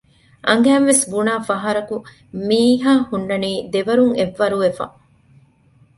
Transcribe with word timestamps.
އަނގައިވެސް 0.47 1.03
ބުނާފަހަރަކު 1.11 1.95
މީހާހުންނާނީ 2.47 3.51
ދެވަރުން 3.73 4.13
އެއްވަރު 4.17 4.57
ވެފަ 4.63 4.85